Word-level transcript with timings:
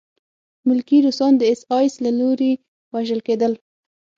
ملکي 0.67 0.97
روسان 1.05 1.31
د 1.37 1.41
اېس 1.49 1.61
ایس 1.75 1.93
له 2.05 2.11
لوري 2.19 2.51
وژل 2.93 3.19
کېدل 3.27 3.51